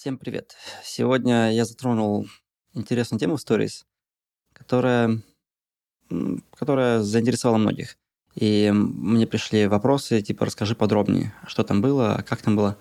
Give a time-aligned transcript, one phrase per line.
[0.00, 0.54] Всем привет.
[0.84, 2.28] Сегодня я затронул
[2.72, 3.82] интересную тему в Stories,
[4.52, 5.20] которая,
[6.56, 7.96] которая заинтересовала многих.
[8.36, 12.78] И мне пришли вопросы, типа, расскажи подробнее, что там было, как там было.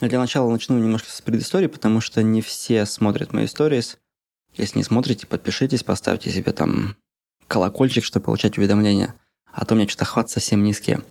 [0.00, 3.96] Но для начала начну немножко с предыстории, потому что не все смотрят мои Stories.
[4.54, 6.94] Если не смотрите, подпишитесь, поставьте себе там
[7.48, 9.16] колокольчик, чтобы получать уведомления.
[9.52, 11.02] А то у меня что-то хват совсем низкие.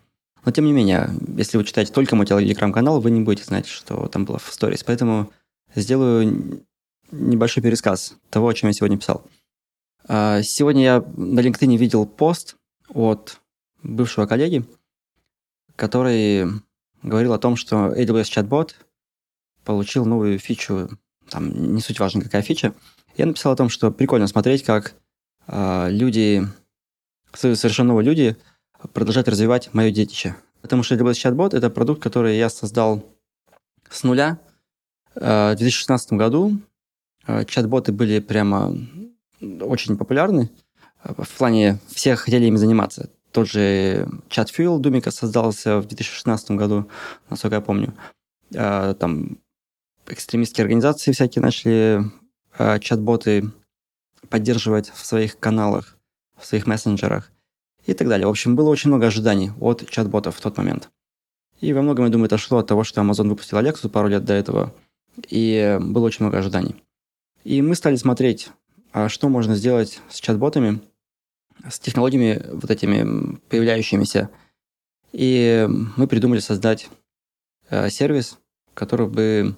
[0.46, 4.08] Но тем не менее, если вы читаете только мой телеграм-канал, вы не будете знать, что
[4.08, 4.82] там было в сторис.
[4.86, 5.30] Поэтому
[5.76, 6.66] сделаю
[7.12, 9.26] небольшой пересказ того, о чем я сегодня писал.
[10.08, 12.56] А, сегодня я на LinkedIn видел пост
[12.90, 13.40] от
[13.84, 14.66] бывшего коллеги,
[15.76, 16.48] который
[17.04, 18.76] говорил о том, что AWS чат-бот
[19.64, 20.90] получил новую фичу,
[21.30, 22.74] там не суть важно, какая фича.
[23.16, 24.96] Я написал о том, что прикольно смотреть, как
[25.48, 26.48] э, люди,
[27.34, 28.38] совершенно новые люди,
[28.94, 30.36] продолжают развивать мое детище.
[30.62, 33.04] Потому что AWS чат-бот– это продукт, который я создал
[33.90, 34.40] с нуля–
[35.16, 36.58] в 2016 году
[37.28, 38.76] э, чат-боты были прямо
[39.42, 40.50] очень популярны.
[41.04, 43.10] Э, в плане всех хотели им заниматься.
[43.32, 46.90] Тот же ChatFuel Думика создался в 2016 году,
[47.30, 47.94] насколько я помню.
[48.52, 49.38] Там
[50.06, 52.04] экстремистские организации всякие начали
[52.58, 53.50] чат-боты
[54.28, 55.98] поддерживать в своих каналах,
[56.38, 57.32] в своих мессенджерах
[57.86, 58.28] и так далее.
[58.28, 60.90] В общем, было очень много ожиданий от чат-ботов в тот момент.
[61.62, 64.26] И во многом, я думаю, это шло от того, что Amazon выпустил Alexa пару лет
[64.26, 64.74] до этого–
[65.30, 66.76] и было очень много ожиданий.
[67.44, 68.50] И мы стали смотреть,
[68.92, 70.82] а что можно сделать с чат-ботами,
[71.68, 74.30] с технологиями вот этими появляющимися.
[75.12, 75.68] И
[75.98, 76.90] мы придумали создать
[77.70, 78.38] э, сервис,
[78.74, 79.56] который бы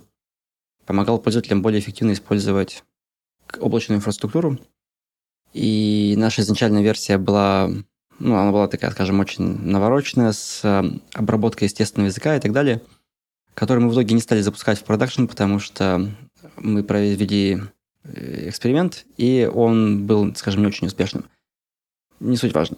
[0.85, 2.83] помогал пользователям более эффективно использовать
[3.59, 4.59] облачную инфраструктуру.
[5.53, 7.69] И наша изначальная версия была,
[8.17, 12.81] ну, она была такая, скажем, очень навороченная, с э, обработкой естественного языка и так далее–
[13.53, 16.09] который мы в итоге не стали запускать в продакшн, потому что
[16.57, 17.61] мы провели
[18.03, 21.25] э, эксперимент, и он был, скажем, не очень успешным.
[22.19, 22.77] Не суть важно.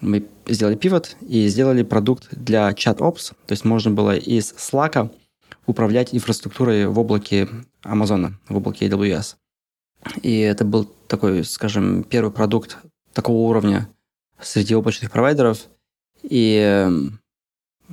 [0.00, 5.10] Мы сделали пивот и сделали продукт для чат-опс, то есть можно было из Slack
[5.66, 7.48] управлять инфраструктурой в облаке
[7.84, 9.36] Amazon, в облаке AWS.
[10.22, 12.78] И это был такой, скажем, первый продукт
[13.12, 13.88] такого уровня
[14.40, 15.66] среди облачных провайдеров.
[16.22, 17.20] И, эм,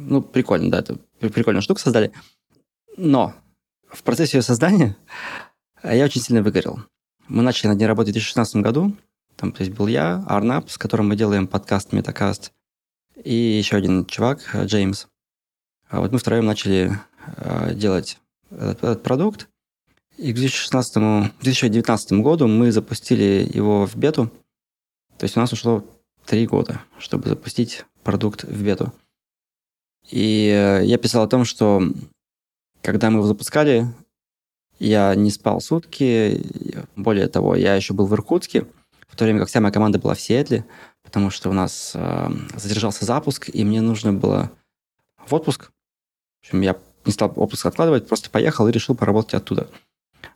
[0.10, 2.12] ну, прикольно, да, это прикольную штуку создали.
[2.98, 3.34] Но
[3.90, 4.98] в процессе ее создания
[5.84, 6.80] я очень сильно выгорел.
[7.28, 8.96] Мы начали над ней работать в 2016 году.
[9.36, 12.52] Там, то есть, был я, Арнап, с которым мы делаем подкаст Метакаст,
[13.24, 15.08] и еще один чувак, Джеймс.
[15.90, 16.98] А вот мы втроем начали
[17.38, 18.18] э, делать
[18.50, 19.48] этот, этот продукт.
[20.18, 24.32] И к 2016, 2019 году мы запустили его в бету.
[25.18, 25.84] То есть у нас ушло
[26.26, 28.94] три года, чтобы запустить продукт в бету.
[30.10, 31.82] И э, я писал о том, что
[32.82, 33.88] когда мы его запускали,
[34.80, 36.44] я не спал сутки.
[36.96, 38.66] Более того, я еще был в Иркутске,
[39.08, 40.66] в то время как вся моя команда была в Сиэтле,
[41.04, 44.52] потому что у нас э, задержался запуск, и мне нужно было
[45.18, 45.72] в отпуск.
[46.42, 49.70] В общем, я не стал отпуск откладывать, просто поехал и решил поработать оттуда.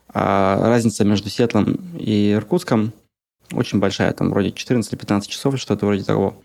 [0.08, 2.92] А разница между Сиэтлом и Иркутском
[3.52, 6.42] очень большая, там вроде 14-15 часов, что-то вроде того.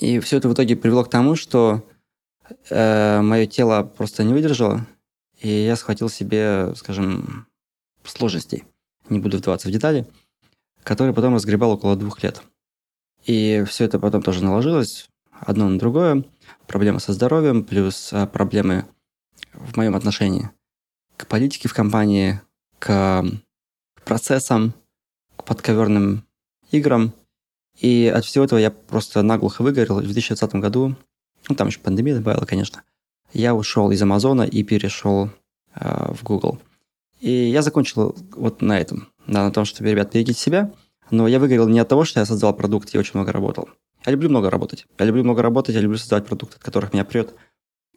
[0.00, 1.84] И все это в итоге привело к тому, что
[2.70, 4.86] э, мое тело просто не выдержало,
[5.40, 7.46] и я схватил себе, скажем,
[8.04, 8.64] сложностей.
[9.08, 10.06] Не буду вдаваться в детали,
[10.82, 12.42] которые потом разгребал около двух лет.
[13.24, 16.24] И все это потом тоже наложилось одно на другое.
[16.66, 18.86] Проблемы со здоровьем, плюс э, проблемы
[19.52, 20.50] в моем отношении
[21.22, 22.40] к политике в компании,
[22.78, 23.24] к
[24.04, 24.74] процессам,
[25.36, 26.24] к подковерным
[26.72, 27.12] играм.
[27.78, 30.00] И от всего этого я просто наглухо выгорел.
[30.00, 30.96] В 2020 году
[31.48, 32.82] ну, там еще пандемия добавила, конечно,
[33.32, 35.30] я ушел из Амазона и перешел
[35.74, 36.60] э, в Google.
[37.20, 40.72] И я закончил вот на этом, да, на том, что, ребят, берегите себя,
[41.10, 43.68] но я выиграл не от того, что я создал продукт и очень много работал.
[44.04, 44.86] Я люблю много работать.
[44.98, 47.34] Я люблю много работать, я люблю создавать продукты, от которых меня прет.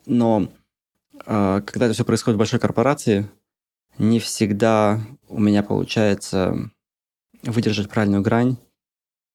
[0.06, 0.52] Но
[1.26, 3.28] э, когда это все происходит в большой корпорации,
[3.98, 6.72] не всегда у меня получается
[7.44, 8.58] выдержать правильную грань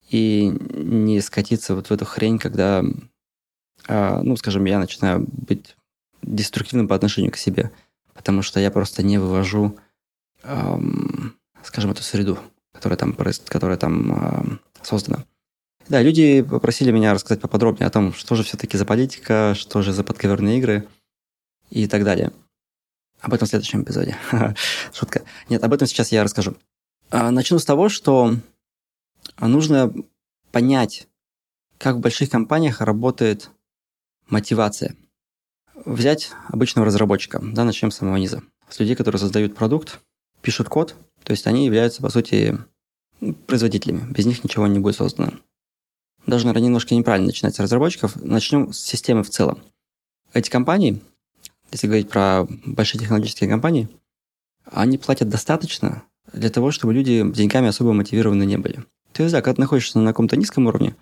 [0.08, 2.84] и не скатиться вот в эту хрень, когда а,
[3.88, 5.76] ну, скажем, я начинаю быть
[6.22, 7.70] деструктивным по отношению к себе,
[8.14, 9.76] потому что я просто не вывожу,
[10.42, 12.38] эм, скажем, эту среду,
[12.72, 13.16] которая там,
[13.48, 15.24] которая там э, создана.
[15.88, 19.92] Да, люди попросили меня рассказать поподробнее о том, что же все-таки за политика, что же
[19.92, 20.86] за подковерные игры
[21.70, 22.30] и так далее.
[23.20, 24.16] Об этом в следующем эпизоде.
[24.92, 25.22] Шутка.
[25.48, 26.56] Нет, об этом сейчас я расскажу.
[27.10, 28.36] А, начну с того, что
[29.40, 29.92] нужно
[30.52, 31.08] понять,
[31.76, 33.50] как в больших компаниях работает
[34.30, 34.96] мотивация.
[35.84, 38.42] Взять обычного разработчика, да, начнем с самого низа.
[38.68, 40.00] с людей, которые создают продукт,
[40.42, 40.94] пишут код,
[41.24, 42.58] то есть они являются, по сути,
[43.46, 44.10] производителями.
[44.12, 45.32] Без них ничего не будет создано.
[46.26, 48.16] Даже, наверное, немножко неправильно начинать с разработчиков.
[48.16, 49.62] Начнем с системы в целом.
[50.32, 51.00] Эти компании,
[51.72, 53.88] если говорить про большие технологические компании,
[54.70, 56.02] они платят достаточно
[56.32, 58.84] для того, чтобы люди деньгами особо мотивированы не были.
[59.12, 60.94] То есть, да, когда ты находишься на каком-то низком уровне,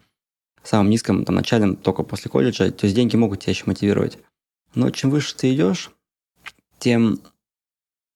[0.69, 4.19] самом низком, там, начальном, только после колледжа, то есть деньги могут тебя еще мотивировать.
[4.75, 5.91] Но чем выше ты идешь,
[6.79, 7.21] тем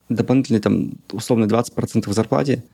[0.09, 2.65] дополнительные, там, условно, 20% в зарплате,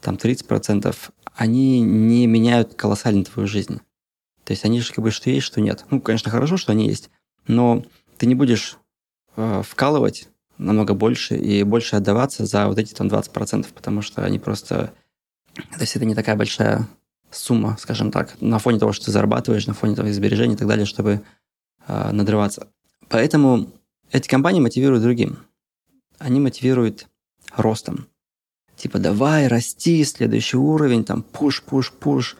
[0.00, 0.94] там, 30%,
[1.34, 3.80] они не меняют колоссально твою жизнь.
[4.44, 5.84] То есть они же как бы что есть, что нет.
[5.90, 7.10] Ну, конечно, хорошо, что они есть,
[7.46, 7.84] но
[8.18, 8.78] ты не будешь
[9.36, 10.28] э, вкалывать
[10.58, 14.92] намного больше и больше отдаваться за вот эти там 20%, потому что они просто...
[15.54, 16.86] То есть это не такая большая
[17.34, 20.68] сумма, скажем так, на фоне того, что ты зарабатываешь, на фоне твоих сбережений и так
[20.68, 21.22] далее, чтобы
[21.86, 22.68] э, надрываться.
[23.08, 23.72] Поэтому
[24.10, 25.38] эти компании мотивируют другим.
[26.18, 27.08] Они мотивируют
[27.56, 28.06] ростом.
[28.76, 32.36] Типа, давай, расти, следующий уровень, там, пуш, пуш, пуш,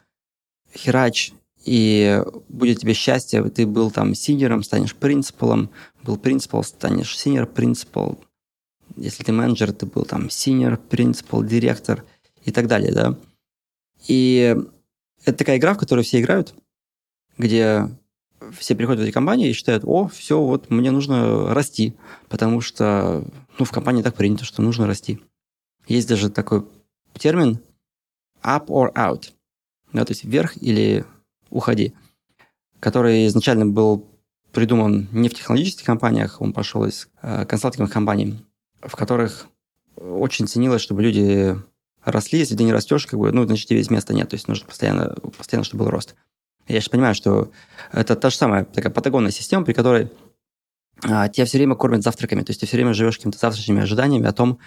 [0.77, 1.33] херачь,
[1.65, 5.71] и будет тебе счастье, ты был там senior ом, станешь principal ом,
[6.03, 8.19] был principal, станешь senior principal,
[8.97, 12.05] если ты менеджер, ты был там senior, principal, директор
[12.45, 13.19] и так далее, да.
[14.07, 14.57] И
[15.25, 16.55] это такая игра, в которую все играют,
[17.39, 17.89] где
[18.53, 21.95] все приходят в эти компании и считают, о, все, вот мне нужно расти,
[22.29, 23.25] потому что
[23.59, 25.21] ну, в компании так принято, что нужно расти.
[25.87, 26.67] Есть даже такой
[27.15, 27.59] термин
[28.43, 29.33] up or out,
[29.93, 31.05] да, то есть вверх или
[31.51, 31.95] уходи,
[32.81, 34.07] который изначально был
[34.53, 38.37] придуман не в технологических компаниях, он пошел из э, консалтинговых компаний,
[38.83, 39.47] в которых
[39.97, 41.57] очень ценилось, чтобы люди
[42.05, 42.39] росли.
[42.39, 44.29] Если ты не растешь, как бы, ну, значит, тебе здесь места нет.
[44.29, 46.15] То есть нужно постоянно, постоянно чтобы был рост.
[46.67, 47.51] Я же понимаю, что
[47.93, 50.11] это та же самая такая патагонная система, при которой
[51.03, 52.43] а, тебя все время кормят завтраками.
[52.43, 54.59] То есть ты все время живешь какими-то завтрашними ожиданиями о том,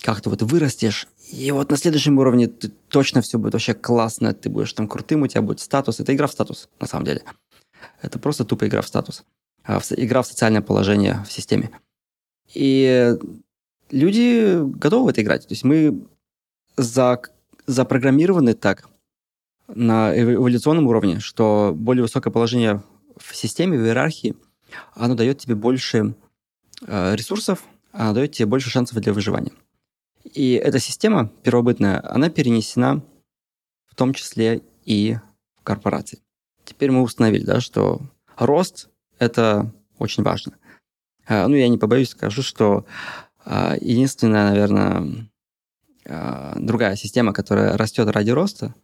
[0.00, 4.34] как ты вот вырастешь, и вот на следующем уровне ты точно все будет вообще классно,
[4.34, 6.00] ты будешь там крутым, у тебя будет статус.
[6.00, 7.22] Это игра в статус, на самом деле.
[8.00, 9.24] Это просто тупо игра в статус.
[9.64, 11.70] А, игра в социальное положение в системе.
[12.52, 13.16] И
[13.90, 15.46] люди готовы в это играть.
[15.46, 16.06] То есть мы
[16.76, 18.88] запрограммированы так
[19.68, 22.82] на эволюционном уровне, что более высокое положение
[23.16, 24.36] в системе, в иерархии,
[24.94, 26.14] оно дает тебе больше
[26.86, 29.52] э, ресурсов, оно дает тебе больше шансов для выживания.
[30.24, 33.02] И эта система первобытная, она перенесена
[33.86, 35.16] в том числе и
[35.60, 36.20] в корпорации.
[36.64, 38.00] Теперь мы установили, да, что
[38.36, 38.88] рост–
[39.18, 40.56] это очень важно.
[41.28, 42.86] Э, ну, я не побоюсь, скажу, что
[43.44, 45.28] э, единственная, наверное,
[46.04, 48.74] другая система, которая растет ради роста,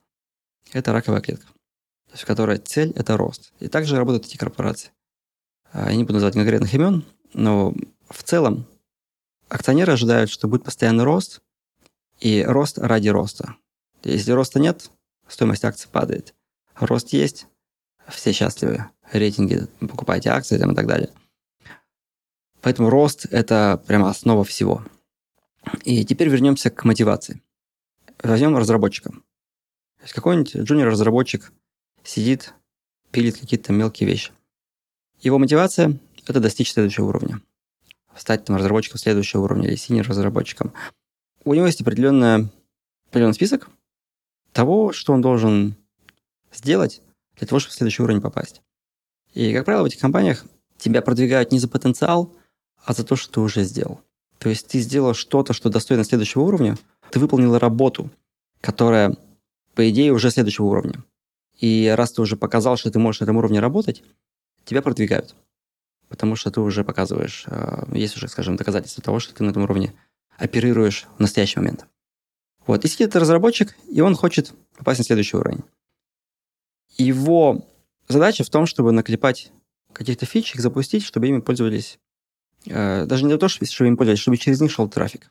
[0.72, 3.52] это раковая клетка, то есть в которой цель– это рост.
[3.60, 4.90] И также работают эти корпорации.
[5.72, 7.04] Я не буду называть конкретных имен,
[7.34, 7.74] но
[8.08, 8.66] в целом
[9.48, 11.40] акционеры ожидают, что будет постоянный рост,
[12.20, 13.54] и рост ради роста.
[14.02, 14.90] Если роста нет,
[15.28, 16.34] стоимость акций падает.
[16.74, 17.46] Рост есть,
[18.08, 18.86] все счастливы.
[19.12, 21.10] Рейтинги, покупайте акции там, и так далее.
[22.60, 24.84] Поэтому рост– это прямо основа всего.
[25.84, 27.42] И теперь вернемся к мотивации.
[28.22, 29.10] Возьмем разработчика.
[29.10, 31.52] То есть какой-нибудь джуниор-разработчик
[32.04, 32.54] сидит,
[33.10, 34.32] пилит какие-то мелкие вещи.
[35.20, 37.40] Его мотивация– это достичь следующего уровня
[38.18, 40.72] стать там, разработчиком следующего уровня или синер разработчиком.
[41.44, 42.48] У него есть определенный,
[43.08, 43.68] определенный список
[44.52, 45.76] того, что он должен
[46.52, 47.00] сделать
[47.36, 48.62] для того, чтобы в следующий уровень попасть.
[49.34, 50.44] И, как правило, в этих компаниях
[50.78, 52.34] тебя продвигают не за потенциал,
[52.84, 54.00] а за то, что ты уже сделал.
[54.38, 56.76] То есть ты сделал что-то, что достойно следующего уровня,
[57.10, 58.10] ты выполнил работу,
[58.60, 59.16] которая,
[59.74, 61.04] по идее, уже следующего уровня.
[61.58, 64.02] И раз ты уже показал, что ты можешь на этом уровне работать,
[64.64, 65.34] тебя продвигают
[66.08, 69.62] потому что ты уже показываешь, э, есть уже, скажем, доказательства того, что ты на этом
[69.62, 69.94] уровне
[70.36, 71.86] оперируешь в настоящий момент.
[72.66, 72.84] Вот.
[72.84, 75.62] И сидит разработчик, и он хочет попасть на следующий уровень.
[76.96, 77.66] Его
[78.08, 79.52] задача в том, чтобы наклепать
[79.92, 81.98] каких-то фич, их запустить, чтобы ими пользовались.
[82.68, 85.30] Э, даже не то, чтобы им пользовались, чтобы через них шел трафик.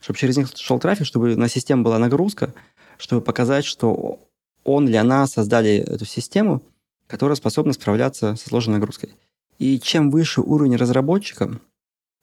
[0.00, 2.52] Чтобы через них шел трафик, чтобы на систему была нагрузка,
[2.98, 4.20] чтобы показать, что
[4.64, 6.62] он или она создали эту систему,
[7.06, 9.14] которая способна справляться со сложной нагрузкой.
[9.58, 11.60] И чем выше уровень разработчика,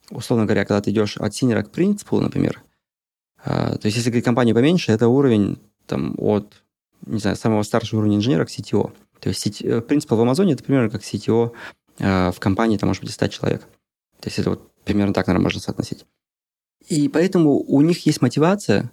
[0.10, 2.62] условно говоря, когда ты идешь от синера к принципу, например,
[3.44, 6.62] а, то есть если компания поменьше, это уровень там, от
[7.06, 8.92] не знаю, самого старшего уровня инженера к CTO.
[9.20, 11.52] То есть э, принцип в Амазоне это примерно как CTO
[12.00, 13.68] а, в компании, там может быть 100 человек.
[14.20, 16.06] То есть это вот примерно так, наверное, можно соотносить.
[16.88, 18.92] И поэтому у них есть мотивация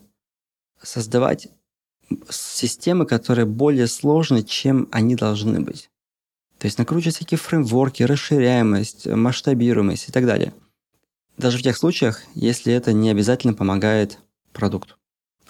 [0.83, 1.49] создавать
[2.29, 5.91] системы, которые более сложны, чем они должны быть.
[6.59, 10.55] То есть накручивать всякие фреймворки, расширяемость, масштабируемость и так далее.
[11.37, 14.19] Даже в тех случаях, если это не обязательно помогает
[14.53, 14.95] продукту.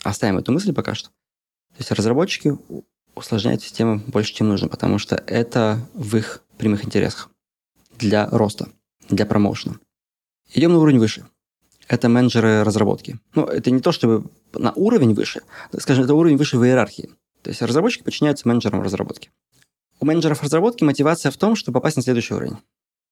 [0.02, 1.10] Оставим эту мысль пока что.
[1.10, 2.56] То есть разработчики
[3.14, 7.30] усложняют систему больше, чем нужно, потому что это в их прямых интересах
[7.98, 8.68] для роста,
[9.08, 9.78] для промоушена.
[10.54, 11.26] Идем на уровень выше.
[11.88, 13.18] Это менеджеры разработки.
[13.34, 15.42] Ну, это не то, чтобы на уровень выше,
[15.78, 17.10] скажем, это уровень выше в иерархии.
[17.42, 19.30] То есть разработчики подчиняются менеджерам разработки.
[20.00, 22.56] У менеджеров разработки мотивация в том, чтобы попасть на следующий уровень.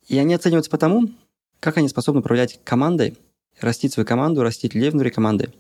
[0.09, 1.11] И они оцениваются по тому,
[1.61, 3.17] как они способны управлять командой,
[3.61, 5.53] растить свою команду, растить людей внутри команды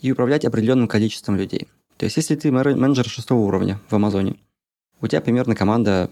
[0.00, 1.68] и управлять определенным количеством людей.
[1.96, 4.36] То есть, если ты менеджер шестого уровня в Амазоне,
[5.00, 6.10] у тебя примерно команда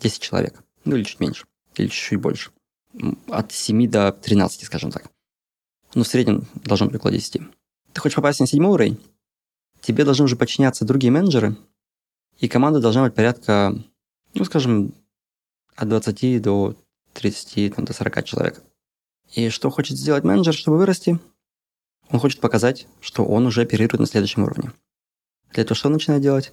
[0.00, 2.50] 10 человек, ну или чуть меньше, или чуть-чуть больше.
[3.28, 5.10] От 7 до 13, скажем так.
[5.94, 7.42] Но в среднем должно быть около 10.
[7.92, 9.00] Ты хочешь попасть на седьмой уровень,
[9.80, 11.56] тебе должны уже подчиняться другие менеджеры,
[12.38, 13.74] и команда должна быть порядка,
[14.34, 14.94] ну, скажем,
[15.76, 16.76] от 20 до
[17.12, 18.62] 30, там, до 40 человек.
[19.32, 21.18] И что хочет сделать менеджер, чтобы вырасти?
[22.10, 24.72] Он хочет показать, что он уже оперирует на следующем уровне.
[25.52, 26.52] Для этого что он начинает делать?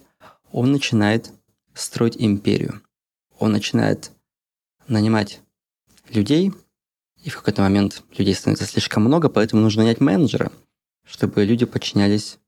[0.51, 1.31] Он начинает
[1.73, 2.81] строить империю.
[3.39, 4.11] Он начинает
[4.87, 5.41] нанимать
[6.09, 6.53] людей,
[7.23, 10.51] и в какой-то момент людей становится слишком много, поэтому нужно нанять менеджера,
[11.05, 12.39] чтобы люди подчинялись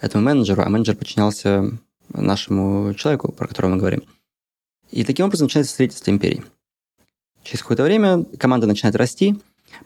[0.00, 4.04] этому менеджеру, а менеджер подчинялся нашему человеку, про которого мы говорим.
[4.90, 6.44] И таким образом начинается строительство империи.
[7.42, 9.36] Через какое-то время команда начинает расти,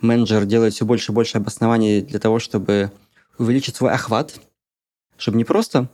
[0.01, 2.93] менеджер делает все больше и больше обоснований для того, чтобы
[3.39, 4.41] увеличить свой охват,
[5.17, 5.89] чтобы не просто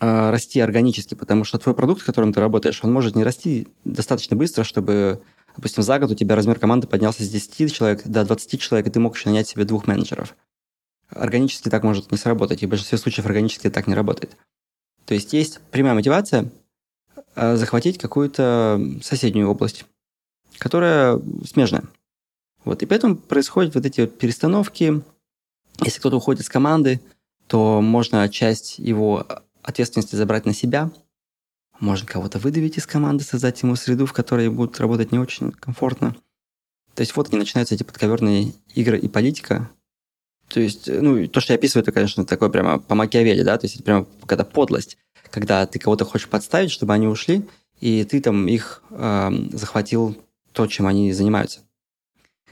[0.00, 3.68] э, расти органически, потому что твой продукт, с которым ты работаешь, он может не расти
[3.84, 5.22] достаточно быстро, чтобы,
[5.56, 8.90] допустим, за год у тебя размер команды поднялся с 10 человек до 20 человек, и
[8.90, 10.34] ты мог еще нанять себе двух менеджеров.
[11.10, 14.36] Органически так может не сработать, и в большинстве случаев органически так не работает.
[15.04, 16.50] То есть есть прямая мотивация
[17.34, 19.84] э, захватить какую-то соседнюю область,
[20.58, 21.84] которая смежная.
[22.64, 25.02] Вот, и поэтому происходят вот эти вот перестановки.
[25.82, 27.00] Если кто-то уходит с команды,
[27.46, 29.26] то можно часть его
[29.62, 30.90] ответственности забрать на себя.
[31.80, 36.16] Можно кого-то выдавить из команды, создать ему среду, в которой будут работать не очень комфортно.
[36.94, 39.70] То есть вот они начинаются эти подковерные игры и политика.
[40.48, 43.64] То есть, ну, то, что я описываю, это, конечно, такое прямо по Макиавелли, да, то
[43.64, 44.98] есть это прямо какая-то подлость,
[45.30, 47.44] когда ты кого-то хочешь подставить, чтобы они ушли,
[47.80, 50.16] и ты там их э, захватил
[50.52, 51.60] то, чем они занимаются.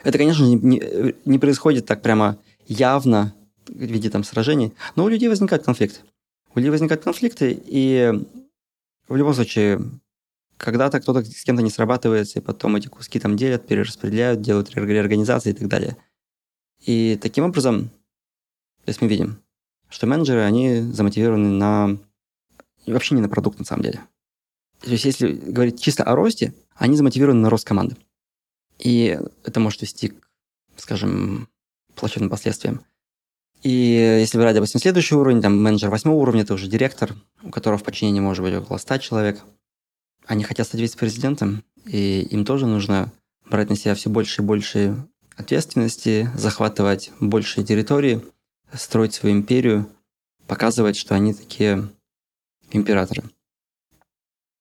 [0.03, 3.35] Это, конечно, не, не, не происходит так прямо явно
[3.69, 6.01] в виде там сражений, но у людей возникают конфликты.
[6.55, 8.13] У людей возникают конфликты, и
[9.13, 9.79] в любом случае,
[10.57, 15.51] когда-то кто-то с кем-то не срабатывается, и потом эти куски там делят, перераспределяют, делают реорганизации
[15.51, 15.99] и так далее.
[16.81, 17.91] И таким образом,
[18.85, 19.43] то есть мы видим,
[19.91, 21.99] что менеджеры, они замотивированы на...
[22.87, 24.01] Вообще не на продукт, на самом деле.
[24.81, 27.97] То есть если говорить чисто о росте, они замотивированы на рост команды.
[28.79, 30.15] И это может вести к,
[30.79, 31.49] скажем,
[31.95, 32.83] плачевным последствиям.
[33.63, 37.79] И если брать, допустим, следующий уровень, там менеджер восьмого уровня, это уже директор, у которого
[37.79, 39.41] в подчинении может быть около 100 человек.
[40.27, 43.13] Они хотят стать вице-президентом, и им тоже нужно
[43.49, 44.97] брать на себя все больше и больше
[45.37, 48.23] ответственности, захватывать большие территории,
[48.73, 49.89] строить свою империю,
[50.47, 51.89] показывать, что они такие
[52.71, 53.23] императоры.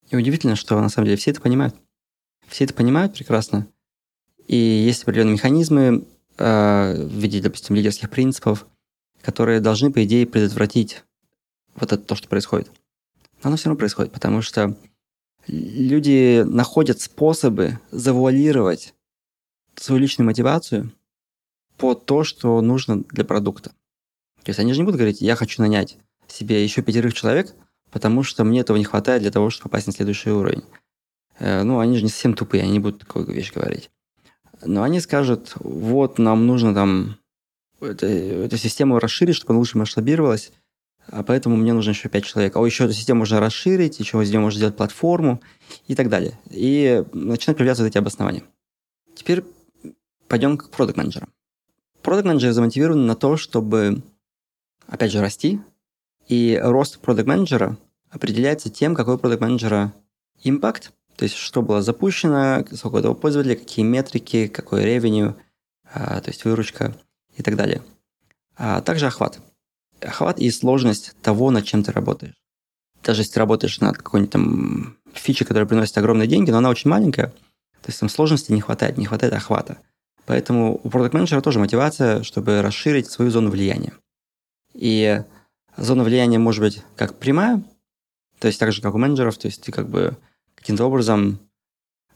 [0.10, 1.76] И удивительно, что на самом деле все это понимают.
[2.48, 3.68] Все это понимают прекрасно,
[4.46, 6.06] и есть определенные механизмы
[6.38, 8.68] э, в виде, допустим, лидерских принципов,
[9.22, 11.04] которые должны, по идее, предотвратить
[11.76, 12.72] вот это то, что происходит.
[13.44, 14.78] Но оно все равно происходит, потому что
[15.48, 18.94] люди находят способы завуалировать
[19.76, 20.92] свою личную мотивацию
[21.78, 23.72] под то, что нужно для продукта.
[24.44, 25.98] То есть они же не будут говорить, я хочу нанять
[26.28, 27.54] себе еще пятерых человек,
[27.92, 30.64] потому что мне этого не хватает для того, чтобы попасть на следующий уровень.
[31.40, 33.90] Э, ну, они же не совсем тупые, они не будут такую вещь говорить
[34.66, 37.18] но они скажут, вот нам нужно там
[37.82, 40.52] это, эту систему расширить, чтобы она лучше масштабировалась,
[41.08, 42.56] а поэтому мне нужно еще 5 человек.
[42.56, 45.42] А еще эту систему можно расширить, еще из нее можно сделать платформу
[45.88, 46.40] и так далее.
[46.50, 48.44] И начинают появляться вот эти обоснования.
[49.16, 49.44] Теперь
[50.28, 51.30] пойдем к продукт менеджерам
[52.02, 54.02] продукт менеджеры замотивированы на то, чтобы,
[54.88, 55.62] опять же, расти,
[56.28, 57.78] и рост продукт менеджера
[58.10, 59.94] определяется тем, какой продукт менеджера
[60.44, 65.38] импакт, то есть, что было запущено, сколько этого пользователей, какие метрики, какой ревеню,
[65.94, 66.96] а, то есть выручка
[67.38, 67.82] и так далее.
[68.56, 69.40] А также охват.
[70.02, 72.36] Охват и сложность того, над чем ты работаешь.
[73.04, 76.90] Даже если ты работаешь над какой-нибудь там фичей, которая приносит огромные деньги, но она очень
[76.90, 79.78] маленькая, то есть там сложности не хватает, не хватает охвата.
[80.26, 83.94] Поэтому у продукт менеджера тоже мотивация, чтобы расширить свою зону влияния.
[84.74, 85.24] И
[85.78, 87.64] зона влияния может быть как прямая,
[88.40, 90.18] то есть так же, как у менеджеров, то есть ты как бы
[90.56, 91.40] каким-то образом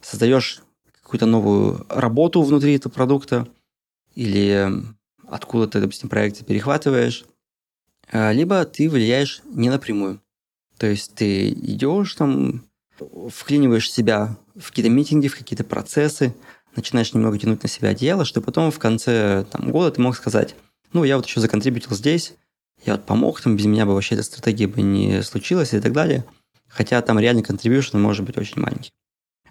[0.02, 0.62] создаешь
[1.02, 3.48] какую-то новую работу внутри этого продукта,
[4.14, 4.72] или
[5.30, 7.26] откуда ты, допустим, проекты перехватываешь,
[8.12, 10.22] а, либо ты влияешь не напрямую.
[10.78, 12.66] То есть ты идешь там,
[12.98, 16.36] вклиниваешь себя в какие-то митинги, в какие-то процессы,
[16.76, 20.56] начинаешь немного тянуть на себя одеяло, что потом в конце там, года ты мог сказать,
[20.94, 22.34] ну, я вот еще законтрибутил здесь,
[22.86, 25.94] я вот помог, там без меня бы вообще эта стратегия бы не случилась и так
[25.94, 26.26] далее.
[26.68, 28.92] Хотя там реальный контрибьюшн может быть очень маленький.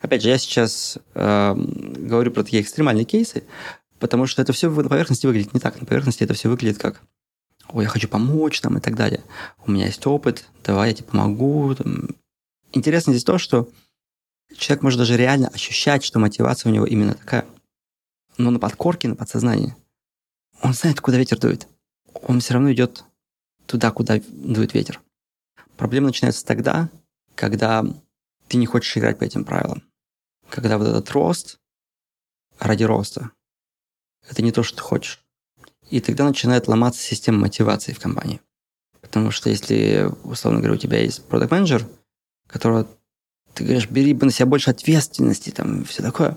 [0.00, 3.44] Опять же, я сейчас э, говорю про такие экстремальные кейсы,
[4.04, 5.80] потому что это все на поверхности выглядит не так.
[5.80, 7.00] На поверхности это все выглядит как
[7.70, 9.24] ой, я хочу помочь там и так далее.
[9.64, 11.74] У меня есть опыт, давай я тебе помогу.
[11.74, 12.10] Там.
[12.74, 13.70] Интересно здесь то, что
[14.54, 17.46] человек может даже реально ощущать, что мотивация у него именно такая.
[18.36, 19.74] Но на подкорке, на подсознании,
[20.60, 21.66] он знает, куда ветер дует.
[22.12, 23.04] Он все равно идет
[23.64, 25.00] туда, куда дует ветер.
[25.78, 26.90] Проблема начинается тогда,
[27.34, 27.82] когда
[28.48, 29.82] ты не хочешь играть по этим правилам.
[30.50, 31.58] Когда вот этот рост
[32.58, 33.30] ради роста,
[34.28, 35.20] это не то, что ты хочешь.
[35.90, 38.40] И тогда начинает ломаться система мотивации в компании.
[39.00, 41.86] Потому что если, условно говоря, у тебя есть продукт менеджер
[42.46, 42.86] которого
[43.54, 46.36] ты говоришь, бери бы на себя больше ответственности, там, все такое.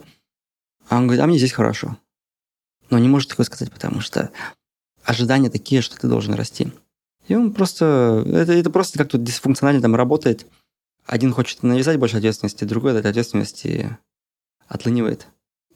[0.88, 1.98] А он говорит, а мне здесь хорошо.
[2.89, 4.32] Но не может такое сказать, потому что
[5.03, 6.72] ожидания такие, что ты должен расти.
[7.27, 8.24] И он просто...
[8.27, 10.46] Это, это просто как тут дисфункционально там работает.
[11.06, 13.98] Один хочет навязать больше ответственности, другой от ответственности
[14.67, 15.27] отлынивает.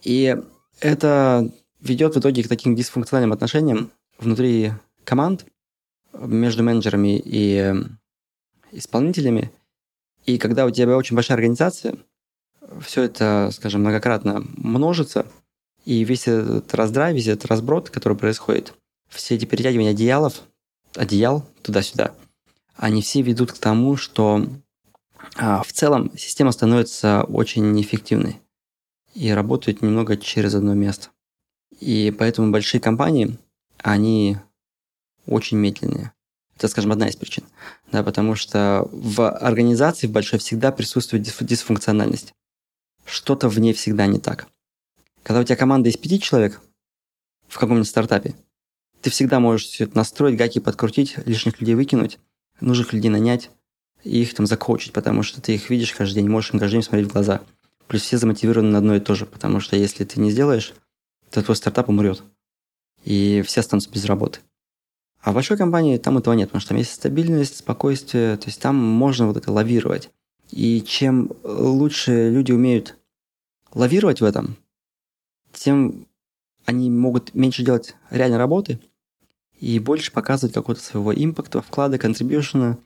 [0.03, 0.37] И
[0.79, 1.51] это
[1.81, 4.73] ведет в итоге к таким дисфункциональным отношениям внутри
[5.03, 5.45] команд
[6.13, 7.73] между менеджерами и
[8.71, 9.51] исполнителями.
[10.25, 11.95] И когда у тебя очень большая организация,
[12.79, 15.25] все это, скажем, многократно множится,
[15.85, 18.73] и весь этот раздрай, весь этот разброд, который происходит,
[19.09, 20.41] все эти перетягивания одеялов,
[20.95, 22.13] одеял туда-сюда,
[22.75, 24.45] они все ведут к тому, что
[25.37, 28.39] а, в целом система становится очень неэффективной
[29.13, 31.09] и работает немного через одно место.
[31.79, 33.37] И поэтому большие компании,
[33.77, 34.37] они
[35.25, 36.11] очень медленные.
[36.55, 37.43] Это, скажем, одна из причин.
[37.91, 42.33] Да, потому что в организации в большой всегда присутствует дисфункциональность.
[43.05, 44.47] Что-то в ней всегда не так.
[45.23, 46.61] Когда у тебя команда из пяти человек
[47.47, 48.35] в каком-нибудь стартапе,
[49.01, 52.19] ты всегда можешь настроить, гаки подкрутить, лишних людей выкинуть,
[52.59, 53.49] нужных людей нанять
[54.03, 56.83] и их там закоучить, потому что ты их видишь каждый день, можешь им каждый день
[56.83, 57.41] смотреть в глаза.
[57.87, 60.73] Плюс все замотивированы на одно и то же, потому что если ты не сделаешь,
[61.31, 62.23] то твой стартап умрет.
[63.03, 64.39] И все останутся без работы.
[65.21, 68.61] А в большой компании там этого нет, потому что там есть стабильность, спокойствие, то есть
[68.61, 70.09] там можно вот это лавировать.
[70.49, 72.97] И чем лучше люди умеют
[73.73, 74.57] лавировать в этом,
[75.53, 76.07] тем
[76.65, 78.79] они могут меньше делать реальной работы
[79.59, 82.77] и больше показывать какого-то своего импакта, вклада, контрибьюшена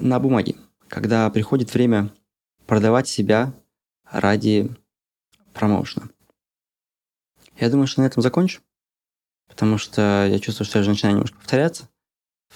[0.00, 0.56] на бумаге,
[0.88, 2.12] когда приходит время
[2.66, 3.52] продавать себя
[4.10, 4.70] ради
[5.54, 6.10] промоушена.
[7.62, 8.60] Я думаю, что на этом закончу
[9.52, 11.88] потому что я чувствую, что я уже начинаю немножко повторяться.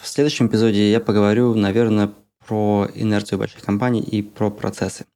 [0.01, 2.13] В следующем эпизоде я поговорю, наверное,
[2.47, 5.07] про инерцию больших компаний и про процессы.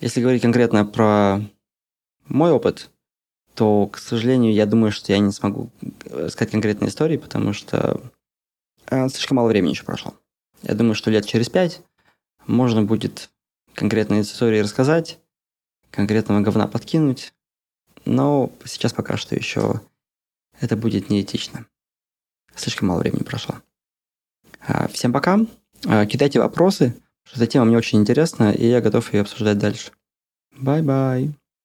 [0.00, 1.40] Если говорить конкретно про
[2.26, 2.90] мой опыт,
[3.54, 5.70] то, к сожалению, я думаю, что я не смогу
[6.28, 8.00] сказать конкретные истории, потому что
[8.86, 10.14] э, слишком мало времени еще прошло.
[10.62, 11.80] Я думаю, что лет через пять
[12.46, 13.30] можно будет
[13.74, 15.18] конкретные истории рассказать,
[15.90, 17.32] конкретного говна подкинуть,
[18.08, 19.80] но сейчас пока что еще
[20.60, 21.66] это будет неэтично.
[22.54, 23.56] Слишком мало времени прошло.
[24.60, 25.38] А, всем пока.
[25.84, 26.96] А, кидайте вопросы,
[27.34, 29.92] эта тема мне очень интересна, и я готов ее обсуждать дальше.
[30.56, 31.34] Bye-bye.